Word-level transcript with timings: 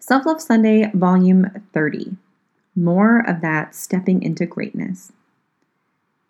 Self 0.00 0.26
Love 0.26 0.40
Sunday, 0.40 0.90
Volume 0.94 1.50
30. 1.72 2.16
More 2.76 3.28
of 3.28 3.40
that 3.40 3.74
stepping 3.74 4.22
into 4.22 4.46
greatness. 4.46 5.12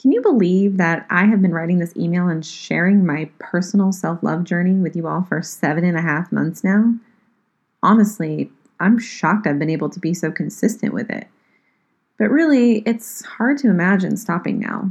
Can 0.01 0.11
you 0.11 0.23
believe 0.23 0.79
that 0.79 1.07
I 1.11 1.27
have 1.27 1.43
been 1.43 1.53
writing 1.53 1.79
this 1.79 1.97
email 1.97 2.29
and 2.29 2.45
sharing 2.45 3.05
my 3.05 3.31
personal 3.39 3.93
self 3.93 4.23
love 4.23 4.45
journey 4.45 4.75
with 4.75 4.97
you 4.97 5.07
all 5.07 5.23
for 5.23 5.43
seven 5.43 5.85
and 5.85 5.99
a 5.99 6.03
half 6.03 6.33
months 6.33 6.65
now? 6.65 6.95
Honestly, 7.83 8.51
I'm 8.81 8.99
shocked 8.99 9.47
I've 9.47 9.59
been 9.59 9.71
able 9.71 9.91
to 9.91 10.01
be 10.01 10.15
so 10.15 10.31
consistent 10.31 10.95
with 10.95 11.11
it. 11.11 11.29
But 12.19 12.31
really, 12.31 12.79
it's 12.87 13.25
hard 13.25 13.59
to 13.59 13.69
imagine 13.69 14.17
stopping 14.17 14.59
now. 14.59 14.91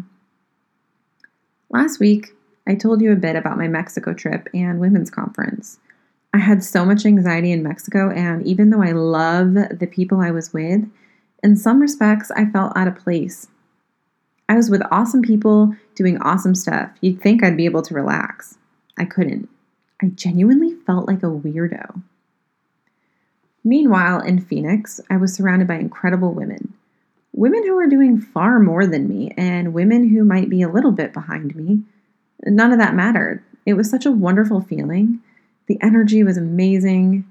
Last 1.70 2.00
week, 2.00 2.36
I 2.68 2.76
told 2.76 3.02
you 3.02 3.12
a 3.12 3.18
bit 3.18 3.36
about 3.36 3.58
my 3.58 3.68
Mexico 3.68 4.14
trip 4.14 4.48
and 4.54 4.80
women's 4.80 5.10
conference. 5.10 5.80
I 6.34 6.40
had 6.40 6.64
so 6.64 6.86
much 6.86 7.06
anxiety 7.06 7.52
in 7.52 7.64
Mexico, 7.64 8.12
and 8.12 8.46
even 8.46 8.70
though 8.70 8.84
I 8.84 8.92
love 8.92 9.54
the 9.54 9.90
people 9.92 10.20
I 10.20 10.32
was 10.32 10.54
with, 10.54 10.90
in 11.44 11.56
some 11.56 11.80
respects, 11.80 12.32
I 12.32 12.46
felt 12.46 12.76
out 12.76 12.88
of 12.88 12.96
place. 12.96 13.48
I 14.50 14.56
was 14.56 14.70
with 14.70 14.82
awesome 14.92 15.22
people 15.22 15.76
doing 15.96 16.18
awesome 16.20 16.56
stuff. 16.56 16.90
You'd 17.02 17.22
think 17.22 17.44
I'd 17.44 17.58
be 17.58 17.66
able 17.66 17.82
to 17.82 17.94
relax. 17.94 18.58
I 18.98 19.06
couldn't. 19.06 19.50
I 20.02 20.08
genuinely 20.08 20.76
felt 20.86 21.08
like 21.08 21.24
a 21.24 21.28
weirdo. 21.28 22.02
Meanwhile, 23.64 24.22
in 24.22 24.40
Phoenix, 24.40 25.02
I 25.10 25.18
was 25.18 25.34
surrounded 25.34 25.68
by 25.68 25.76
incredible 25.76 26.34
women. 26.34 26.74
Women 27.34 27.66
who 27.66 27.76
were 27.76 27.88
doing 27.88 28.20
far 28.20 28.60
more 28.60 28.88
than 28.88 29.08
me, 29.08 29.34
and 29.38 29.74
women 29.74 30.10
who 30.10 30.24
might 30.24 30.50
be 30.50 30.62
a 30.62 30.70
little 30.70 30.92
bit 30.92 31.14
behind 31.14 31.56
me. 31.56 31.82
None 32.46 32.72
of 32.72 32.80
that 32.80 32.96
mattered. 32.96 33.44
It 33.66 33.74
was 33.74 33.90
such 33.90 34.06
a 34.06 34.12
wonderful 34.12 34.62
feeling. 34.62 35.20
The 35.68 35.78
energy 35.82 36.24
was 36.24 36.38
amazing. 36.38 37.26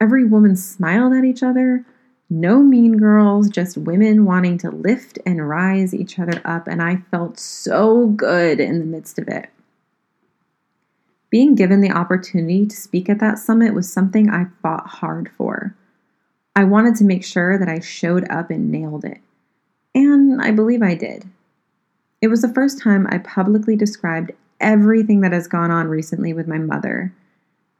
Every 0.00 0.24
woman 0.24 0.56
smiled 0.56 1.12
at 1.14 1.24
each 1.24 1.42
other. 1.42 1.84
No 2.28 2.60
mean 2.60 2.96
girls, 2.98 3.48
just 3.48 3.78
women 3.78 4.24
wanting 4.24 4.58
to 4.58 4.70
lift 4.70 5.18
and 5.24 5.48
rise 5.48 5.94
each 5.94 6.18
other 6.18 6.40
up, 6.44 6.66
and 6.66 6.82
I 6.82 6.96
felt 7.10 7.38
so 7.38 8.08
good 8.08 8.58
in 8.58 8.80
the 8.80 8.84
midst 8.84 9.18
of 9.18 9.28
it. 9.28 9.48
Being 11.30 11.54
given 11.54 11.80
the 11.80 11.92
opportunity 11.92 12.66
to 12.66 12.76
speak 12.76 13.08
at 13.08 13.20
that 13.20 13.38
summit 13.38 13.74
was 13.74 13.92
something 13.92 14.28
I 14.28 14.46
fought 14.62 14.86
hard 14.86 15.30
for. 15.36 15.76
I 16.56 16.64
wanted 16.64 16.96
to 16.96 17.04
make 17.04 17.24
sure 17.24 17.58
that 17.58 17.68
I 17.68 17.80
showed 17.80 18.28
up 18.30 18.50
and 18.50 18.72
nailed 18.72 19.04
it. 19.04 19.20
And 19.94 20.40
I 20.40 20.50
believe 20.50 20.82
I 20.82 20.94
did. 20.94 21.26
It 22.20 22.28
was 22.28 22.42
the 22.42 22.52
first 22.52 22.80
time 22.80 23.06
I 23.10 23.18
publicly 23.18 23.76
described 23.76 24.32
everything 24.60 25.20
that 25.20 25.32
has 25.32 25.46
gone 25.46 25.70
on 25.70 25.88
recently 25.88 26.32
with 26.32 26.48
my 26.48 26.58
mother, 26.58 27.12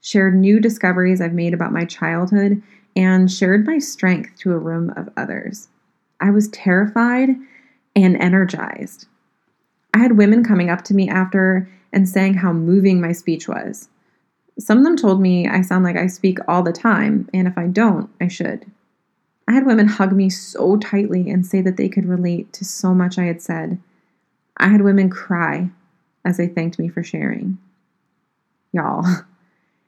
shared 0.06 0.36
new 0.36 0.60
discoveries 0.60 1.20
I've 1.20 1.32
made 1.32 1.52
about 1.52 1.72
my 1.72 1.84
childhood, 1.84 2.62
and 2.94 3.28
shared 3.30 3.66
my 3.66 3.80
strength 3.80 4.38
to 4.38 4.52
a 4.52 4.58
room 4.58 4.92
of 4.96 5.08
others. 5.16 5.66
I 6.20 6.30
was 6.30 6.46
terrified 6.50 7.30
and 7.96 8.16
energized. 8.18 9.08
I 9.92 9.98
had 9.98 10.16
women 10.16 10.44
coming 10.44 10.70
up 10.70 10.82
to 10.84 10.94
me 10.94 11.08
after 11.08 11.68
and 11.92 12.08
saying 12.08 12.34
how 12.34 12.52
moving 12.52 13.00
my 13.00 13.10
speech 13.10 13.48
was. 13.48 13.88
Some 14.60 14.78
of 14.78 14.84
them 14.84 14.96
told 14.96 15.20
me 15.20 15.48
I 15.48 15.62
sound 15.62 15.82
like 15.82 15.96
I 15.96 16.06
speak 16.06 16.38
all 16.46 16.62
the 16.62 16.72
time, 16.72 17.28
and 17.34 17.48
if 17.48 17.58
I 17.58 17.66
don't, 17.66 18.08
I 18.20 18.28
should. 18.28 18.64
I 19.48 19.54
had 19.54 19.66
women 19.66 19.88
hug 19.88 20.12
me 20.12 20.30
so 20.30 20.76
tightly 20.76 21.28
and 21.28 21.44
say 21.44 21.60
that 21.62 21.76
they 21.76 21.88
could 21.88 22.06
relate 22.06 22.52
to 22.52 22.64
so 22.64 22.94
much 22.94 23.18
I 23.18 23.24
had 23.24 23.42
said. 23.42 23.80
I 24.56 24.68
had 24.68 24.82
women 24.82 25.10
cry 25.10 25.70
as 26.24 26.36
they 26.36 26.46
thanked 26.46 26.78
me 26.78 26.88
for 26.88 27.02
sharing. 27.02 27.58
Y'all, 28.72 29.04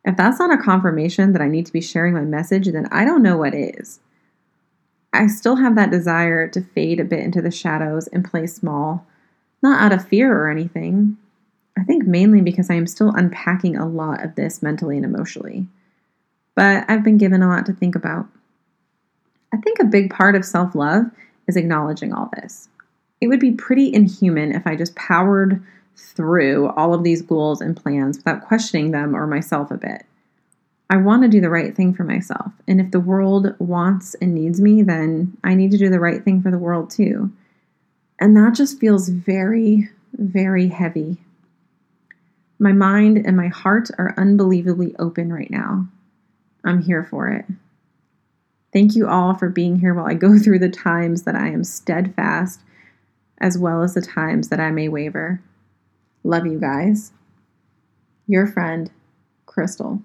if 0.09 0.17
that's 0.17 0.39
not 0.39 0.51
a 0.51 0.63
confirmation 0.63 1.35
that 1.35 1.43
I 1.43 1.49
need 1.49 1.67
to 1.67 1.73
be 1.73 1.83
sharing 1.83 2.15
my 2.15 2.23
message, 2.23 2.67
then 2.67 2.89
I 2.91 3.05
don't 3.05 3.23
know 3.23 3.37
what 3.37 3.55
is. 3.55 4.01
I 5.13 5.27
still 5.27 5.57
have 5.57 5.75
that 5.77 5.91
desire 5.91 6.49
to 6.49 6.63
fade 6.63 6.99
a 6.99 7.05
bit 7.05 7.21
into 7.21 7.43
the 7.43 7.51
shadows 7.51 8.07
and 8.07 8.25
play 8.25 8.47
small, 8.47 9.07
not 9.63 9.83
out 9.83 9.93
of 9.93 10.09
fear 10.09 10.35
or 10.35 10.49
anything. 10.49 11.19
I 11.79 11.85
think 11.85 12.07
mainly 12.07 12.41
because 12.41 12.71
I 12.71 12.75
am 12.75 12.87
still 12.87 13.13
unpacking 13.15 13.77
a 13.77 13.87
lot 13.87 14.25
of 14.25 14.35
this 14.35 14.63
mentally 14.63 14.97
and 14.97 15.05
emotionally. 15.05 15.67
But 16.55 16.87
I've 16.89 17.05
been 17.05 17.19
given 17.19 17.43
a 17.43 17.49
lot 17.49 17.67
to 17.67 17.75
think 17.75 17.95
about. 17.95 18.27
I 19.53 19.59
think 19.59 19.79
a 19.79 19.85
big 19.85 20.11
part 20.11 20.35
of 20.35 20.45
self 20.45 20.75
love 20.75 21.05
is 21.47 21.57
acknowledging 21.57 22.15
all 22.15 22.31
this. 22.35 22.71
It 23.21 23.29
would 23.29 23.41
be 23.41 23.53
pretty 23.53 23.93
inhuman 23.93 24.53
if 24.53 24.67
I 24.67 24.75
just 24.75 24.95
powered 24.95 25.63
through 25.99 26.69
all 26.71 26.95
of 26.95 27.05
these 27.05 27.23
goals 27.23 27.61
and 27.61 27.77
plans 27.77 28.19
without 28.19 28.43
questioning 28.43 28.91
them 28.91 29.15
or 29.15 29.27
myself 29.27 29.71
a 29.71 29.77
bit. 29.77 30.05
I 30.91 30.97
want 30.97 31.23
to 31.23 31.29
do 31.29 31.41
the 31.41 31.51
right 31.51 31.77
thing 31.77 31.93
for 31.93 32.05
myself. 32.05 32.53
And 32.67 32.81
if 32.81 32.91
the 32.91 33.01
world 33.01 33.55
wants 33.59 34.15
and 34.15 34.35
needs 34.35 34.61
me, 34.61 34.83
then 34.83 35.37
I 35.45 35.55
need 35.55 35.71
to 35.73 35.79
do 35.79 35.91
the 35.91 36.01
right 36.01 36.25
thing 36.25 36.41
for 36.41 36.51
the 36.51 36.59
world 36.59 36.91
too. 36.91 37.31
And 38.19 38.37
that 38.37 38.55
just 38.55 38.81
feels 38.81 39.09
very, 39.09 39.91
very 40.15 40.69
heavy. 40.69 41.19
My 42.59 42.73
mind 42.73 43.19
and 43.25 43.37
my 43.37 43.49
heart 43.49 43.91
are 43.99 44.15
unbelievably 44.17 44.97
open 44.99 45.33
right 45.33 45.51
now. 45.51 45.87
I'm 46.65 46.83
here 46.83 47.05
for 47.05 47.29
it. 47.29 47.45
Thank 48.73 48.97
you 48.97 49.09
all 49.09 49.35
for 49.35 49.49
being 49.49 49.79
here 49.79 49.95
while 49.95 50.07
I 50.07 50.15
go 50.15 50.39
through 50.43 50.59
the 50.59 50.69
times 50.69 51.23
that 51.25 51.37
I 51.37 51.49
am 51.49 51.65
steadfast, 51.65 52.63
as 53.39 53.59
well 53.59 53.83
as 53.83 53.95
the 53.95 54.01
times 54.01 54.49
that 54.49 54.61
I 54.61 54.71
may 54.71 54.89
waver. 54.89 55.41
Love 56.25 56.47
you 56.47 56.59
guys. 56.61 57.13
Your 58.27 58.47
friend, 58.47 58.91
Crystal. 59.47 60.03